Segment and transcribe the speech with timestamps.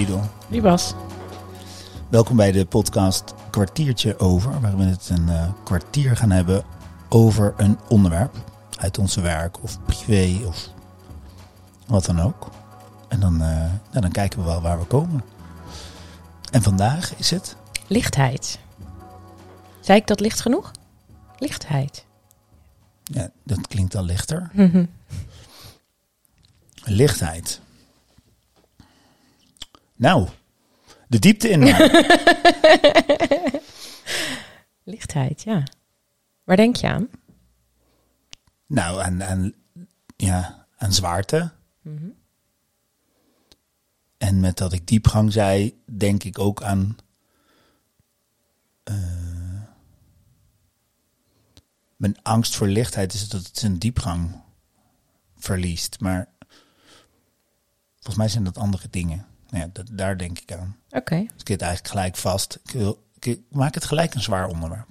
[0.00, 0.22] Didel.
[0.48, 0.94] Liebas.
[2.08, 6.64] Welkom bij de podcast Kwartiertje Over, waarin we het een uh, kwartier gaan hebben
[7.08, 8.36] over een onderwerp
[8.78, 10.68] uit onze werk of privé of
[11.86, 12.50] wat dan ook.
[13.08, 15.22] En dan, uh, nou, dan kijken we wel waar we komen.
[16.50, 17.56] En vandaag is het?
[17.86, 18.58] Lichtheid.
[19.80, 20.70] Zei ik dat licht genoeg?
[21.38, 22.04] Lichtheid.
[23.02, 24.50] Ja, dat klinkt al lichter.
[26.84, 27.60] Lichtheid.
[30.00, 30.28] Nou,
[31.08, 31.60] de diepte in.
[34.92, 35.62] Lichtheid, ja.
[36.44, 37.08] Waar denk je aan?
[38.66, 39.52] Nou, aan, aan,
[40.16, 41.52] ja, aan zwaarte.
[41.82, 42.08] Mhm.
[44.18, 46.96] En met dat ik diepgang zei, denk ik ook aan.
[48.82, 49.62] eh,
[51.96, 54.42] mijn angst voor lichtheid is dat het zijn diepgang
[55.36, 56.00] verliest.
[56.00, 56.28] Maar
[57.94, 59.29] volgens mij zijn dat andere dingen.
[59.50, 60.76] Nou Ja, dat, daar denk ik aan.
[60.90, 61.16] Oké.
[61.16, 62.58] Dus ik zit eigenlijk gelijk vast.
[62.64, 64.86] Ik, wil, ik maak het gelijk een zwaar onderwerp.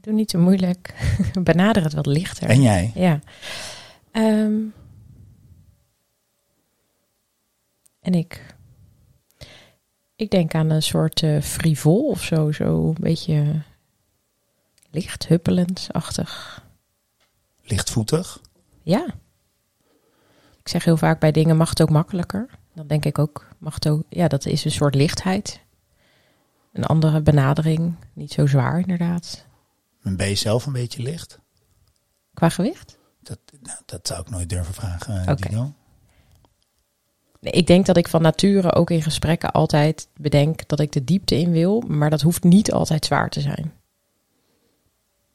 [0.00, 0.94] Doe niet te moeilijk.
[1.42, 2.48] Benader het wat lichter.
[2.48, 2.92] En jij?
[2.94, 3.20] Ja.
[4.10, 4.60] Ehm,
[8.00, 8.54] en ik.
[10.16, 12.52] Ik denk aan een soort eh, frivol of zo.
[12.52, 13.62] Zo een beetje
[14.90, 16.64] licht, huppelend-achtig.
[17.62, 18.40] Lichtvoetig?
[18.82, 19.06] Ja.
[20.58, 22.48] Ik zeg heel vaak bij dingen mag het ook makkelijker.
[22.74, 23.46] Dan denk ik ook,
[23.86, 24.02] ook...
[24.08, 25.60] Ja, dat is een soort lichtheid.
[26.72, 27.94] Een andere benadering.
[28.12, 29.46] Niet zo zwaar inderdaad.
[30.02, 31.40] Ben je zelf een beetje licht?
[32.34, 32.98] Qua gewicht?
[33.22, 35.48] Dat, nou, dat zou ik nooit durven vragen, Oké.
[35.48, 35.72] Dino.
[37.40, 41.04] Nee, ik denk dat ik van nature ook in gesprekken altijd bedenk dat ik de
[41.04, 41.80] diepte in wil.
[41.80, 43.72] Maar dat hoeft niet altijd zwaar te zijn.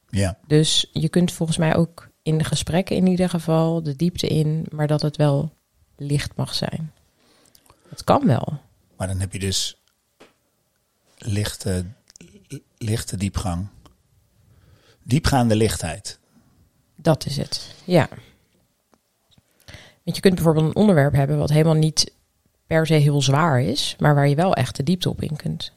[0.10, 4.28] Ja, Dus je kunt volgens mij ook in de gesprekken in ieder geval de diepte
[4.28, 5.54] in, maar dat het wel
[5.96, 6.92] licht mag zijn.
[7.96, 8.60] Dat kan wel.
[8.98, 9.82] maar dan heb je dus
[11.18, 11.86] lichte,
[12.78, 13.68] lichte diepgang.
[15.04, 16.20] Diepgaande lichtheid.
[16.96, 17.76] Dat is het.
[17.84, 18.08] Ja.
[20.04, 22.14] Want je kunt bijvoorbeeld een onderwerp hebben wat helemaal niet
[22.68, 25.72] per se heel zwaar is, maar waar je wel echt de diepte op in kunt.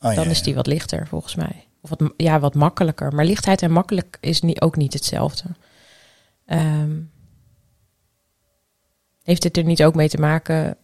[0.00, 0.44] Oh, Dan ja, is ja.
[0.44, 1.66] die wat lichter volgens mij.
[1.80, 3.14] Of wat, ja, wat makkelijker.
[3.14, 5.44] Maar lichtheid en makkelijk is niet, ook niet hetzelfde.
[6.46, 7.00] Ehm,
[9.22, 10.76] heeft het er niet ook mee te maken?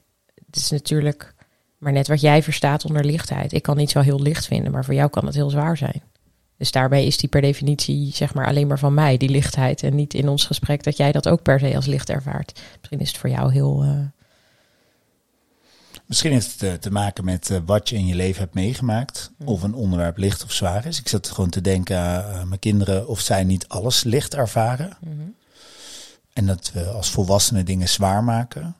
[0.50, 1.34] Het is natuurlijk
[1.78, 3.52] maar net wat jij verstaat onder lichtheid.
[3.52, 6.02] Ik kan iets wel heel licht vinden, maar voor jou kan het heel zwaar zijn.
[6.56, 9.82] Dus daarbij is die per definitie zeg maar alleen maar van mij, die lichtheid.
[9.82, 12.60] En niet in ons gesprek dat jij dat ook per se als licht ervaart.
[12.78, 13.82] Misschien is het voor jou heel...
[13.82, 13.98] eh,
[16.06, 19.30] Misschien heeft het eh, te maken met eh, wat je in je leven hebt meegemaakt.
[19.44, 20.98] Of een onderwerp licht of zwaar is.
[20.98, 21.98] Ik zat gewoon te denken
[22.34, 24.96] aan mijn kinderen of zij niet alles licht ervaren.
[26.32, 28.76] En dat we als volwassenen dingen zwaar maken.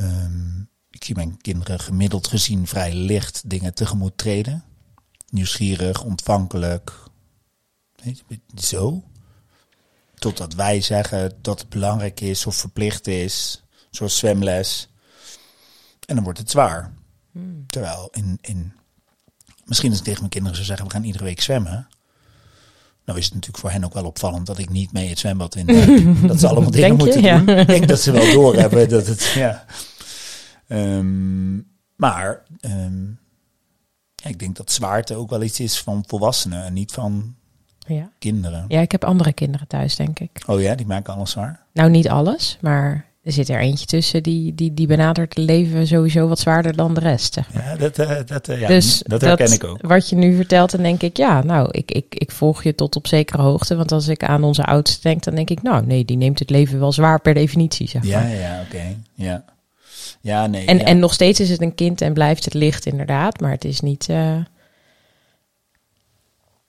[0.00, 4.64] Ehm, ik zie mijn kinderen gemiddeld gezien vrij licht dingen tegemoet treden.
[5.28, 6.92] Nieuwsgierig, ontvankelijk.
[8.56, 9.04] Zo.
[10.14, 13.62] Totdat wij zeggen dat het belangrijk is of verplicht is.
[13.90, 14.88] Zoals zwemles.
[16.06, 16.94] En dan wordt het zwaar.
[17.66, 18.72] Terwijl in, in.
[19.64, 21.88] Misschien als ik tegen mijn kinderen zou zeggen: we gaan iedere week zwemmen.
[23.10, 25.54] Nou is het natuurlijk voor hen ook wel opvallend dat ik niet mee het zwembad
[25.56, 25.68] in.
[25.68, 26.06] heb.
[26.28, 27.38] dat ze allemaal dingen moeten Ja.
[27.38, 27.56] doen.
[27.58, 29.32] Ik denk dat ze wel doorhebben dat het.
[29.34, 29.64] Ja.
[30.68, 31.56] Ehm,
[31.96, 33.04] maar ehm,
[34.14, 37.34] ja, ik denk dat zwaarte ook wel iets is van volwassenen en niet van
[37.78, 38.10] ja.
[38.18, 38.64] kinderen.
[38.68, 40.42] ja, ik heb andere kinderen thuis, denk ik.
[40.46, 41.64] Oh ja, die maken alles zwaar.
[41.72, 45.86] Nou, niet alles, maar er zit er eentje tussen die, die, die benadert het leven
[45.86, 47.34] sowieso wat zwaarder dan de rest.
[47.34, 47.64] Zeg maar.
[47.64, 49.78] Ja, dat, eh, dat, eh, ja, dus dat herken ik ook.
[49.80, 52.96] Wat je nu vertelt, dan denk ik, ja, nou, ik, ik, ik volg je tot
[52.96, 53.76] op zekere hoogte.
[53.76, 56.50] Want als ik aan onze oudste denk, dan denk ik, nou, nee, die neemt het
[56.50, 58.28] leven wel zwaar per definitie, zeg Ja, maar.
[58.30, 58.96] ja, ja, oké.
[59.14, 59.44] Ja.
[60.20, 60.66] Ja, nee.
[60.66, 60.84] En, ja.
[60.84, 63.40] en nog steeds is het een kind en blijft het licht, inderdaad.
[63.40, 64.36] Maar het is niet, eh,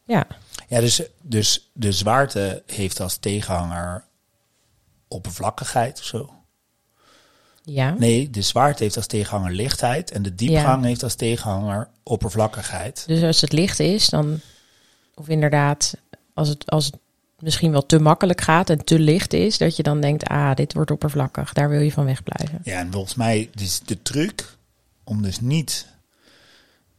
[0.05, 0.27] ja,
[0.67, 4.03] Ja, dus, dus de zwaarte heeft als tegenhanger
[5.07, 6.29] oppervlakkigheid of zo.
[7.63, 7.95] Ja.
[7.97, 13.03] Nee, de zwaarte heeft als tegenhanger lichtheid en de diepgang heeft als tegenhanger oppervlakkigheid.
[13.07, 14.39] Dus als het licht is, dan,
[15.15, 15.93] of inderdaad,
[16.33, 16.97] als het, als het
[17.39, 20.73] misschien wel te makkelijk gaat en te licht is, dat je dan denkt, ah, dit
[20.73, 22.59] wordt oppervlakkig, daar wil je van wegblijven.
[22.63, 24.55] Ja, en volgens mij is de truc
[25.03, 25.87] om dus niet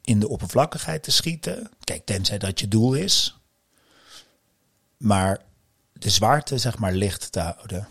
[0.05, 1.71] in de oppervlakkigheid te schieten.
[1.85, 3.37] Kijk, tenzij dat je doel is.
[4.97, 5.39] Maar
[5.93, 7.87] de zwaarte, zeg maar, licht te houden.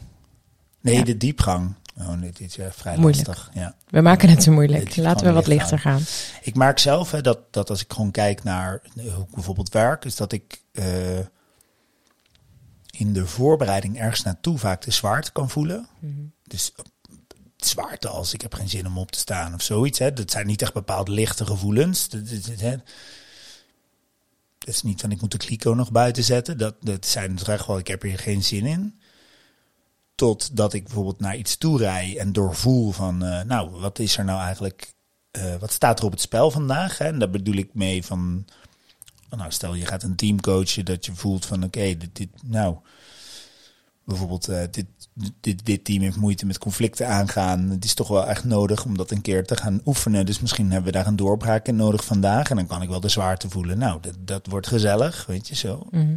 [0.82, 1.04] Nee, Ja.
[1.04, 1.74] de diepgang.
[2.08, 3.28] Oh, dit is ja, vrij Moeilijk.
[3.28, 3.50] lastig.
[3.54, 3.76] Ja.
[3.90, 4.96] We maken het te moeilijk.
[4.96, 6.02] Laten we wat licht lichter gaan.
[6.42, 9.70] Ik merk zelf hè, dat, dat als ik gewoon kijk naar eh, hoe ik bijvoorbeeld
[9.70, 11.20] werk, is dat ik eh,
[12.90, 15.88] in de voorbereiding ergens naartoe vaak de zwaarte kan voelen.
[16.44, 16.86] Dus eh,
[17.58, 20.00] zwaarte als ik heb geen zin om op te staan of zoiets.
[20.00, 20.14] Hè.
[20.14, 22.10] Dat zijn niet echt bepaald lichte gevoelens.
[22.10, 22.78] Dat, dat, dat, hè.
[24.58, 26.58] dat is niet van ik moet de kliko nog buiten zetten.
[26.58, 29.01] Dat, dat zijn het echt wel, ik heb hier geen zin in.
[30.22, 34.26] Totdat ik bijvoorbeeld naar iets toe rij en doorvoel van, uh, nou, wat is er
[34.26, 34.94] nou eigenlijk,
[35.38, 36.98] uh, wat staat er op het spel vandaag?
[36.98, 37.06] Hè?
[37.06, 38.46] En daar bedoel ik mee van,
[39.30, 42.30] nou, stel je gaat een team coachen dat je voelt van, oké, okay, dit, dit,
[42.44, 42.76] nou,
[44.04, 44.86] bijvoorbeeld uh, dit,
[45.40, 47.70] dit, dit team heeft moeite met conflicten aangaan.
[47.70, 50.26] Het is toch wel echt nodig om dat een keer te gaan oefenen.
[50.26, 52.50] Dus misschien hebben we daar een doorbraak in nodig vandaag.
[52.50, 53.78] En dan kan ik wel de zwaarte voelen.
[53.78, 55.88] Nou, dat, dat wordt gezellig, weet je zo.
[55.92, 56.16] Mhm.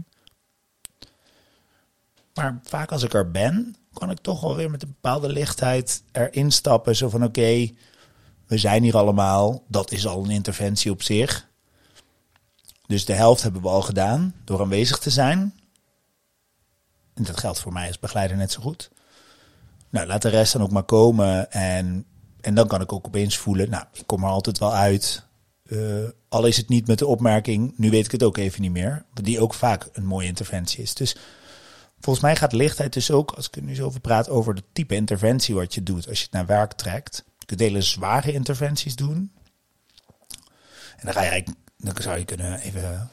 [2.35, 6.03] Maar vaak als ik er ben, kan ik toch wel weer met een bepaalde lichtheid
[6.13, 6.97] erin stappen.
[6.97, 7.71] Zo van oké,
[8.47, 9.63] we zijn hier allemaal.
[9.69, 11.49] Dat is al een interventie op zich.
[12.87, 15.55] Dus de helft hebben we al gedaan door aanwezig te zijn.
[17.15, 18.91] En dat geldt voor mij als begeleider net zo goed.
[19.91, 21.53] Nou, laat de rest dan ook maar komen.
[21.53, 22.07] En,
[22.41, 25.27] en dan kan ik ook opeens voelen, nou, ik kom er altijd wel uit.
[25.65, 28.71] Uh, al is het niet met de opmerking, nu weet ik het ook even niet
[28.71, 29.05] meer.
[29.23, 30.95] Die ook vaak een mooie interventie is.
[30.95, 31.17] Dus
[32.05, 34.65] volgens mij gaat lichtheid dus ook, als ik er nu zo over praat, over het
[34.73, 37.25] type interventie wat je doet als je het naar werk trekt.
[37.39, 39.33] Je kunt hele zware interventies doen.
[40.97, 43.11] En dan ga je eigenlijk, dan zou je kunnen even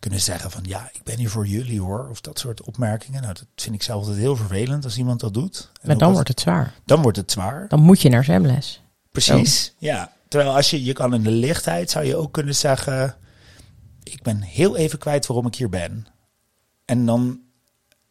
[0.00, 2.08] kunnen zeggen van ja, ik ben hier voor jullie hoor.
[2.08, 3.22] Of dat soort opmerkingen.
[3.22, 5.70] Nou, dat vind ik zelf altijd heel vervelend als iemand dat doet.
[5.80, 6.74] En maar dan wordt het zwaar.
[6.84, 7.68] Dan wordt het zwaar.
[7.68, 8.82] Dan moet je naar zwemles.
[9.10, 10.12] Precies, ja.
[10.28, 13.16] Terwijl als je, je kan in de lichtheid, zou je ook kunnen zeggen,
[14.02, 16.06] ik ben heel even kwijt waarom ik hier ben.
[16.84, 17.40] En dan,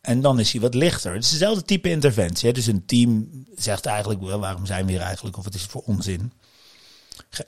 [0.01, 1.13] en dan is hij wat lichter.
[1.13, 2.53] Het is dezelfde type interventie.
[2.53, 5.37] Dus een team zegt eigenlijk, wel, waarom zijn we hier eigenlijk?
[5.37, 6.31] Of het is voor onzin.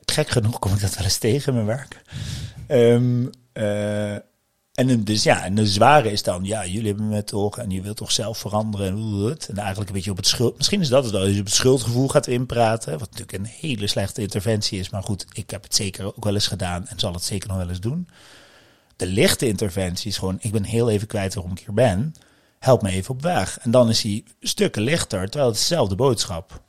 [0.05, 2.01] Gek genoeg kom ik dat wel eens tegen in mijn werk.
[2.67, 4.17] Um, uh,
[4.71, 7.81] en dus ja, en de zware is dan, ja, jullie hebben me toch en je
[7.81, 10.57] wilt toch zelf veranderen en, en eigenlijk een beetje op het schuld.
[10.57, 13.69] Misschien is dat het wel, als je op het schuldgevoel gaat inpraten, wat natuurlijk een
[13.69, 16.99] hele slechte interventie is, maar goed, ik heb het zeker ook wel eens gedaan en
[16.99, 18.07] zal het zeker nog wel eens doen.
[18.95, 22.13] De lichte interventie is gewoon, ik ben heel even kwijt waarom ik hier ben,
[22.61, 23.59] help me even op weg.
[23.59, 26.61] En dan is hij stukken lichter, terwijl het dezelfde boodschap.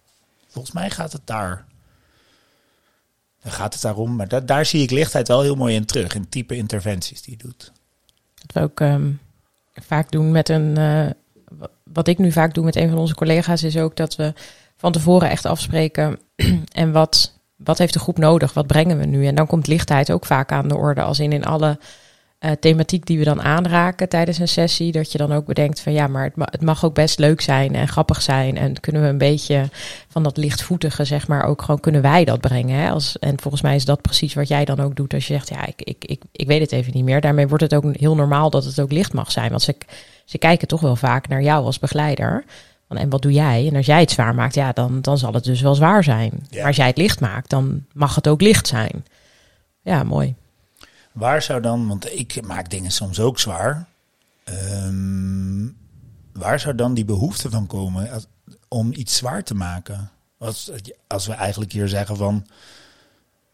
[0.49, 1.65] Volgens mij gaat het daar.
[3.43, 6.15] Dan gaat het daarom, maar da daar zie ik lichtheid wel heel mooi in terug,
[6.15, 7.73] in type interventies die je doet.
[8.35, 9.21] Wat we ook um,
[9.75, 10.79] vaak doen met een.
[10.79, 11.07] Uh,
[11.83, 14.33] wat ik nu vaak doe met een van onze collega's is ook dat we
[14.77, 16.19] van tevoren echt afspreken.
[16.73, 18.53] en wat, wat heeft de groep nodig?
[18.53, 19.27] Wat brengen we nu?
[19.27, 21.03] En dan komt lichtheid ook vaak aan de orde.
[21.03, 21.79] Als in in alle
[22.45, 24.93] uh, thematiek die we dan aanraken tijdens een sessie.
[24.93, 27.41] Dat je dan ook bedenkt van ja, maar het, ma het mag ook best leuk
[27.41, 28.57] zijn en grappig zijn.
[28.57, 29.69] En kunnen we een beetje
[30.09, 32.81] van dat lichtvoetige, zeg maar, ook gewoon kunnen wij dat brengen.
[32.81, 32.91] Hè?
[32.91, 35.49] Als, en volgens mij is dat precies wat jij dan ook doet als je zegt,
[35.49, 37.21] ja, ik, ik, ik, ik weet het even niet meer.
[37.21, 39.51] Daarmee wordt het ook heel normaal dat het ook licht mag zijn.
[39.51, 39.77] Want ze,
[40.25, 42.45] ze kijken toch wel vaak naar jou als begeleider.
[42.89, 43.69] En wat doe jij?
[43.69, 46.31] En als jij het zwaar maakt, ja, dan, dan zal het dus wel zwaar zijn.
[46.49, 46.59] Ja.
[46.59, 49.05] Maar als jij het licht maakt, dan mag het ook licht zijn.
[49.83, 50.35] Ja, mooi.
[51.13, 53.87] Waar zou dan, want ik maak dingen soms ook zwaar.
[54.85, 55.77] Um,
[56.33, 58.11] waar zou dan die behoefte van komen
[58.69, 60.11] om iets zwaar te maken?
[60.39, 60.71] Als,
[61.07, 62.47] als we eigenlijk hier zeggen van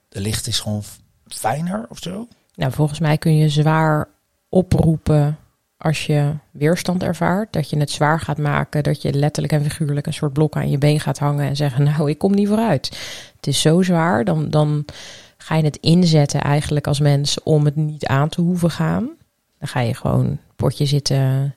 [0.08, 0.82] de licht is gewoon
[1.26, 2.28] fijner of zo?
[2.55, 4.08] Nou, volgens mij kun je zwaar
[4.49, 5.38] oproepen
[5.76, 7.52] als je weerstand ervaart.
[7.52, 10.70] Dat je het zwaar gaat maken, dat je letterlijk en figuurlijk een soort blok aan
[10.70, 12.86] je been gaat hangen en zeggen, nou, ik kom niet vooruit.
[13.36, 14.84] Het is zo zwaar, dan, dan
[15.38, 19.08] ga je het inzetten eigenlijk als mens om het niet aan te hoeven gaan.
[19.58, 21.54] Dan ga je gewoon potje zitten.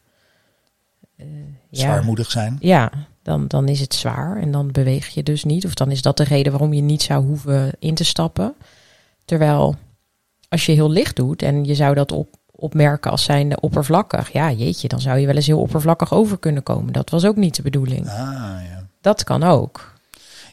[1.18, 1.26] Uh,
[1.72, 2.58] Zwaarmoedig zijn.
[2.60, 2.92] Ja,
[3.24, 5.66] dan, dan is het zwaar en dan beweeg je dus niet.
[5.66, 8.54] Of dan is dat de reden waarom je niet zou hoeven in te stappen.
[9.26, 9.76] Terwijl
[10.50, 14.32] als je heel licht doet en je zou dat op, opmerken als zijnde oppervlakkig.
[14.32, 16.94] Ja, jeetje, dan zou je wel eens heel oppervlakkig over kunnen komen.
[16.94, 18.08] Dat was ook niet de bedoeling.
[18.08, 18.16] Ah,
[18.70, 18.88] ja.
[19.02, 19.91] Dat kan ook.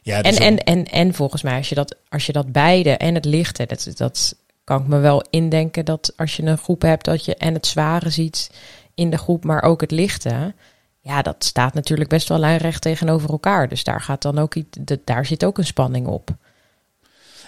[0.03, 3.15] Ja, en, en, en, en volgens mij, als je dat, als je dat beide en
[3.15, 7.05] het lichte, dat, dat kan ik me wel indenken dat als je een groep hebt,
[7.05, 8.51] dat je en het zware ziet
[8.95, 10.55] in de groep, maar ook het lichte.
[11.01, 13.69] Ja, dat staat natuurlijk best wel lijnrecht tegenover elkaar.
[13.69, 16.37] Dus daar gaat dan ook iets, daar zit ook een spanning op.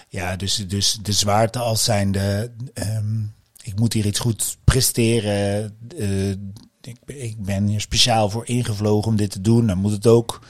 [0.07, 5.77] Ja, dus, dus de zwaarte als zijnde, um, ik moet hier iets goed presteren.
[5.97, 6.29] Uh,
[6.81, 9.67] ik, ik ben hier speciaal voor ingevlogen om dit te doen.
[9.67, 10.41] Dan moet het ook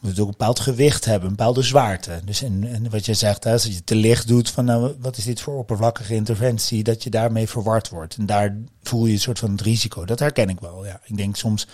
[0.00, 2.20] moet ook een bepaald gewicht hebben, een bepaalde zwaarte.
[2.24, 5.40] Dus en, wat je zegt, als je te licht doet van nou, wat is dit
[5.40, 8.16] voor oppervlakkige interventie, dat je daarmee verward wordt.
[8.16, 10.04] En daar voel je een soort van het risico.
[10.04, 10.86] Dat herken ik wel.
[10.86, 11.00] Ja.
[11.04, 11.66] Ik denk soms,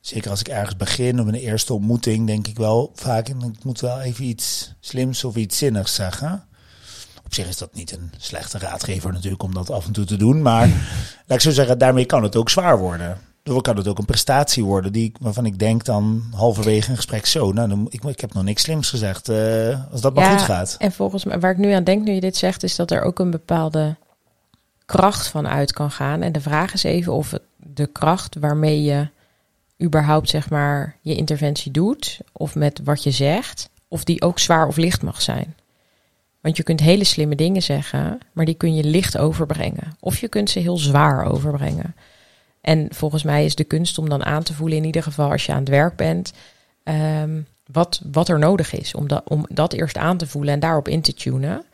[0.00, 3.80] zeker als ik ergens begin op een eerste ontmoeting, denk ik wel vaak, ik moet
[3.80, 6.44] wel even iets slims of iets zinnigs zeggen.
[7.24, 10.16] Op zich is dat niet een slechte raadgever natuurlijk om dat af en toe te
[10.16, 10.42] doen.
[10.42, 10.68] Maar
[11.26, 13.20] laat ik zo zeggen, daarmee kan het ook zwaar worden.
[13.52, 17.26] Dan kan het ook een prestatie worden die, waarvan ik denk dan halverwege een gesprek
[17.26, 17.52] zo.
[17.52, 20.76] Nou, dan, ik, ik heb nog niks slims gezegd eh, als dat maar goed gaat.
[20.78, 23.02] En volgens mij, waar ik nu aan denk nu je dit zegt, is dat er
[23.02, 23.96] ook een bepaalde
[24.84, 26.22] kracht van uit kan gaan.
[26.22, 27.42] En de vraag is even of het
[27.76, 29.08] de kracht waarmee je
[29.82, 34.66] überhaupt zeg maar je interventie doet, of met wat je zegt, of die ook zwaar
[34.66, 35.54] of licht mag zijn.
[36.40, 39.96] Want je kunt hele slimme dingen zeggen, maar die kun je licht overbrengen.
[40.00, 41.94] Of je kunt ze heel zwaar overbrengen.
[42.66, 45.46] En volgens mij is de kunst om dan aan te voelen, in ieder geval als
[45.46, 46.32] je aan het werk bent,
[46.82, 48.94] ehm, wat, wat er nodig is.
[48.94, 51.64] Om dat, om dat eerst aan te voelen en daarop in te tunen.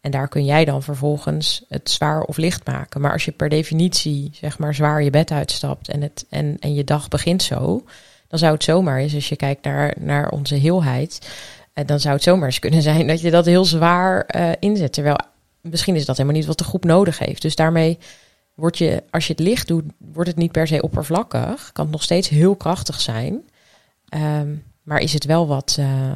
[0.00, 3.00] En daar kun jij dan vervolgens het zwaar of licht maken.
[3.00, 6.74] Maar als je per definitie zeg maar zwaar je bed uitstapt en, het, en, en
[6.74, 7.84] je dag begint zo,
[8.28, 11.30] dan zou het zomaar eens, als je kijkt naar, naar onze heelheid,
[11.72, 14.92] eh, dan zou het zomaar eens kunnen zijn dat je dat heel zwaar eh, inzet.
[14.92, 15.18] Terwijl
[15.60, 17.42] misschien is dat helemaal niet wat de groep nodig heeft.
[17.42, 17.98] Dus daarmee
[18.62, 21.72] word je, als je het licht doet, wordt het niet per se oppervlakkig.
[21.72, 23.40] Kan het nog steeds heel krachtig zijn.
[24.08, 26.12] Ehm, maar is het wel wat, eh,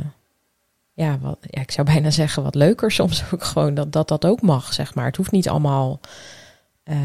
[0.92, 4.24] ja, wat, ja, ik zou bijna zeggen wat leuker soms ook gewoon dat dat, dat
[4.26, 5.06] ook mag, zeg maar.
[5.06, 6.00] Het hoeft niet allemaal
[6.82, 6.96] eh,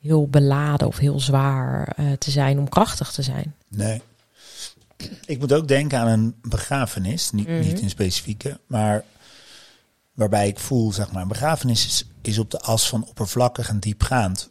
[0.00, 3.54] heel beladen of heel zwaar eh, te zijn om krachtig te zijn.
[3.68, 4.02] Nee.
[5.26, 7.60] Ik moet ook denken aan een begrafenis, niet, Mhm.
[7.60, 9.04] niet in specifieke, maar
[10.12, 13.78] waarbij ik voel, zeg maar, een begrafenis is, is op de as van oppervlakkig en
[13.78, 14.50] diepgaand.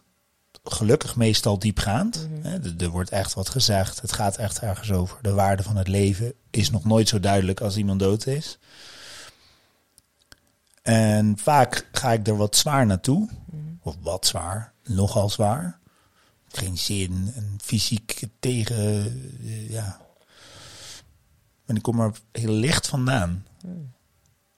[0.72, 2.28] Gelukkig meestal diepgaand.
[2.32, 2.46] Mhm.
[2.48, 4.02] Hè, er- Er wordt echt wat gezegd.
[4.02, 5.18] Het gaat echt ergens over.
[5.22, 8.58] De waarde van het leven is nog nooit zo duidelijk als iemand dood is.
[10.82, 13.30] En vaak ga ik er wat zwaar naartoe.
[13.82, 14.74] Of wat zwaar.
[14.84, 15.80] Nogal zwaar.
[16.48, 17.32] Geen zin.
[17.36, 18.78] En fysiek tegen.
[19.42, 20.02] eh, ja.
[21.66, 23.46] En ik kom er heel licht vandaan.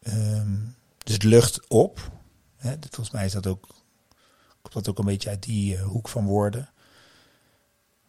[0.02, 0.56] Ehm,
[1.04, 2.12] dus het lucht op.
[2.58, 3.68] Hè, volgens mij is dat ook,
[4.72, 6.70] komt dat ook een beetje uit die eh, hoek van woorden.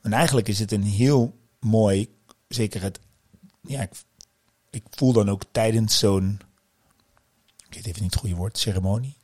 [0.03, 2.15] En eigenlijk is het een heel mooi,
[2.49, 3.01] zeker het,
[3.61, 3.91] ja, ik,
[4.71, 6.41] ik voel dan ook tijdens zo'n,
[7.69, 9.17] ik weet even niet het goede woord, ceremonie.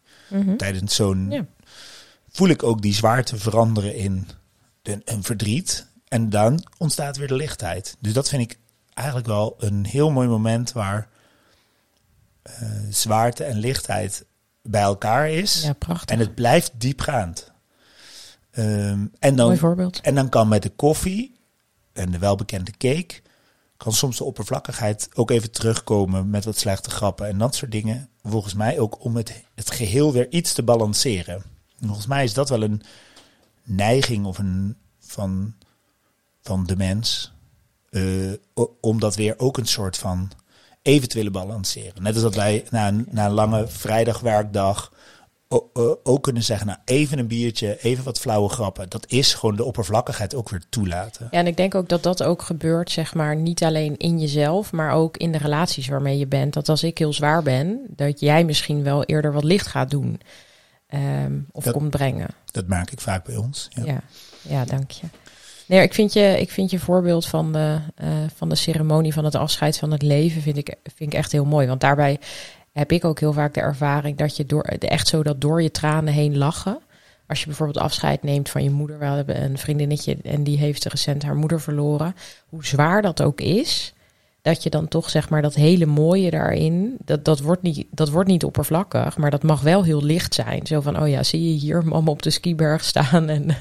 [0.57, 1.47] Tijdens zo'n, Ja.
[2.31, 4.29] voel ik ook die zwaarte veranderen in
[4.83, 5.87] een, een verdriet.
[6.09, 7.97] En dan ontstaat weer de lichtheid.
[8.01, 8.59] Dus dat vind ik
[8.95, 11.09] eigenlijk wel een heel mooi moment waar
[12.43, 14.25] eh, zwaarte en lichtheid
[14.71, 15.63] bij elkaar is.
[15.63, 16.09] Ja, prachtig.
[16.09, 17.53] En het blijft diepgaand.
[18.51, 20.01] Ehm, en, Mooi dan, voorbeeld.
[20.01, 21.37] en dan kan met de koffie
[21.93, 23.21] en de welbekende cake...
[23.77, 28.09] kan soms de oppervlakkigheid ook even terugkomen met wat slechte grappen en dat soort dingen.
[28.23, 31.43] Volgens mij ook om het, het geheel weer iets te balanceren.
[31.81, 32.83] En volgens mij is dat wel een
[33.63, 35.55] neiging of een, van,
[36.43, 37.33] van de mens...
[37.91, 38.33] eh,
[38.81, 40.31] om dat weer ook een soort van
[40.83, 42.03] even te willen balanceren.
[42.03, 44.93] Net als dat wij na een, na een lange vrijdagwerkdag
[46.03, 48.89] ook kunnen zeggen, nou even een biertje, even wat flauwe grappen.
[48.89, 51.29] Dat is gewoon de oppervlakkigheid ook weer toelaten.
[51.31, 54.73] Ja, en ik denk ook dat dat ook gebeurt, zeg maar, niet alleen in jezelf,
[54.73, 56.53] maar ook in de relaties waarmee je bent.
[56.55, 60.21] Dat als ik heel zwaar ben, dat jij misschien wel eerder wat licht gaat doen.
[60.87, 62.29] ehm, of Dat- komt brengen.
[62.51, 63.69] Dat merk ik vaak bij ons.
[63.71, 63.85] Ja.
[63.85, 64.01] Ja,
[64.43, 65.07] ja, dank je.
[65.69, 69.25] Nee, ik vind je, ik vind je voorbeeld van de, eh, van de ceremonie van
[69.25, 71.67] het afscheid van het leven vind ik, vind ik echt heel mooi.
[71.67, 72.19] Want daarbij
[72.73, 75.71] heb ik ook heel vaak de ervaring dat je door, echt zo dat door je
[75.71, 76.79] tranen heen lachen.
[77.27, 78.99] Als je bijvoorbeeld afscheid neemt van je moeder.
[78.99, 82.15] We hebben een vriendinnetje en die heeft recent haar moeder verloren.
[82.49, 83.95] Hoe zwaar dat ook is,
[84.49, 88.09] dat je dan toch zeg maar dat hele mooie daarin, dat, dat, wordt niet, dat
[88.09, 90.67] wordt niet oppervlakkig, maar dat mag wel heel licht zijn.
[90.67, 93.47] Zo van, oh ja, zie je hier mama op de skiberg staan en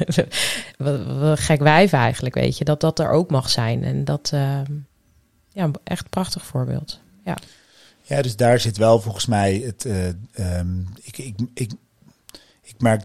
[0.77, 2.63] wat, wat gek wijf eigenlijk, weet je.
[2.63, 4.71] Dat dat er ook mag zijn en dat, ehm,
[5.51, 6.99] ja, echt een prachtig voorbeeld.
[7.23, 7.37] Ja,
[8.03, 9.85] Ja, dus daar zit wel volgens mij het.
[9.85, 11.71] eh, ehm, ik, ik, ik,
[12.63, 13.03] ik merk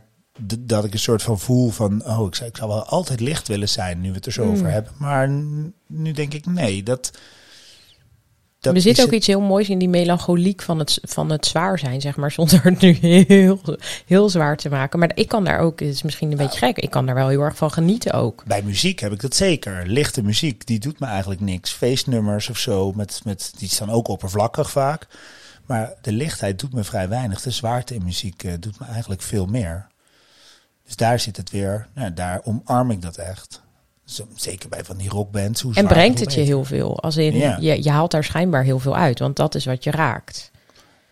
[0.58, 2.04] dat ik een soort van voel van.
[2.06, 4.44] Oh, ik zou, ik zou wel altijd licht willen zijn nu we het er zo
[4.44, 4.50] Mm.
[4.52, 4.92] over hebben.
[4.98, 5.28] Maar
[5.86, 7.10] nu denk ik nee, dat.
[8.62, 11.46] Dat er zit ook het- iets heel moois in die melancholiek van het, van het
[11.46, 13.60] zwaar zijn, zeg maar, zonder het nu heel,
[14.06, 14.98] heel zwaar te maken.
[14.98, 17.28] Maar ik kan daar ook, het is misschien een beetje gek, ik kan daar wel
[17.28, 18.44] heel erg van genieten ook.
[18.46, 19.86] Bij muziek heb ik dat zeker.
[19.86, 21.70] Lichte muziek, die doet me eigenlijk niks.
[21.72, 25.06] Feestnummers of zo, met, met, die staan ook oppervlakkig vaak.
[25.66, 27.40] Maar de lichtheid doet me vrij weinig.
[27.40, 29.86] De zwaarte in muziek eh, doet me eigenlijk veel meer.
[30.84, 33.62] Dus daar zit het weer, nou, daar omarm ik dat echt.
[34.04, 35.60] Zo, zeker bij van die rockbands.
[35.60, 37.00] Hoe En brengt het je heel veel.
[37.00, 37.56] Als in, Ja.
[37.60, 40.50] je, je haalt daar schijnbaar heel veel uit, want dat is wat je raakt.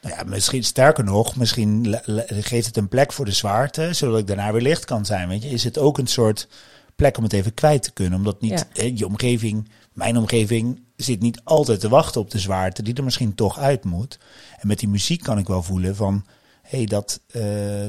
[0.02, 4.26] Nou ja, misschien sterker nog, misschien geeft het een plek voor de zwaarte, zodat ik
[4.26, 5.28] daarna weer licht kan zijn.
[5.28, 6.48] Weet je, is het ook een soort
[6.96, 8.82] plek om het even kwijt te kunnen, omdat niet Ja.
[8.82, 13.04] eh, je omgeving, mijn omgeving, zit niet altijd te wachten op de zwaarte die er
[13.04, 14.18] misschien toch uit moet.
[14.58, 16.24] En met die muziek kan ik wel voelen van,
[16.62, 17.42] hé, hey, dat, eh,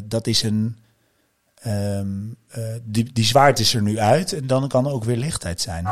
[0.03, 0.77] dat is een,
[1.62, 5.18] ehm, eh, die, die zwaarte is er nu uit en dan kan er ook weer
[5.18, 5.86] lichtheid zijn.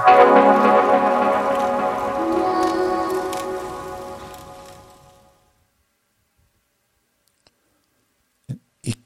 [8.82, 8.98] Ik,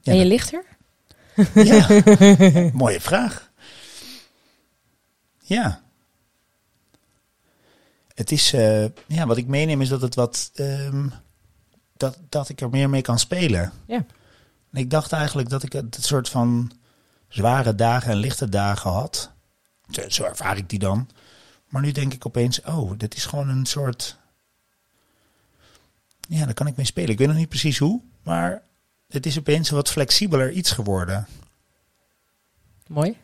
[0.00, 0.64] ja, en je lichter?
[1.54, 1.86] ja,
[2.72, 3.50] mooie vraag.
[5.38, 5.82] Ja.
[8.14, 11.08] Het is, eh, ja, wat ik meeneem is dat het wat, ehm,
[11.96, 13.72] dat, dat ik er meer mee kan spelen.
[13.86, 14.04] Ja.
[14.72, 16.72] Ik dacht eigenlijk dat ik het soort van
[17.28, 19.30] zware dagen en lichte dagen had.
[20.08, 21.08] Zo, ervaar ik die dan.
[21.68, 24.18] Maar nu denk ik opeens, oh, dit is gewoon een soort,
[26.28, 27.10] ja, daar kan ik mee spelen.
[27.10, 28.62] Ik weet nog niet precies hoe, maar
[29.08, 31.26] het is opeens een wat flexibeler iets geworden.
[32.86, 33.16] Mooi.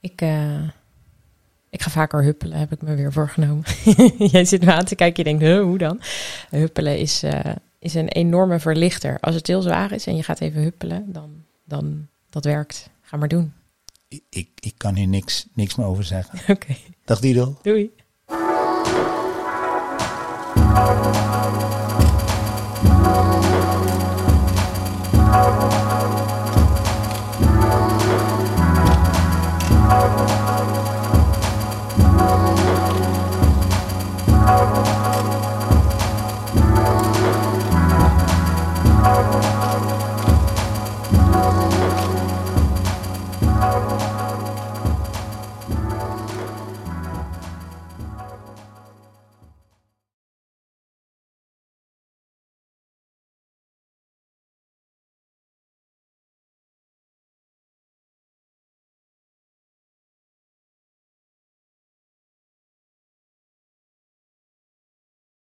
[0.00, 0.62] Ik, eh,
[1.70, 3.64] ik ga vaker huppelen, heb ik me weer voorgenomen.
[4.32, 6.00] Jij zit me aan te kijken, je denkt, hoe dan?
[6.50, 9.20] Huppelen is, eh, is een enorme verlichter.
[9.20, 12.90] Als het heel zwaar is en je gaat even huppelen, dan, dan dat werkt.
[13.00, 13.52] Ga maar doen.
[14.08, 16.38] Ik, ik, ik kan hier niks, niks meer over zeggen.
[16.54, 17.58] Oké, Dag Didel.
[17.62, 17.90] doei.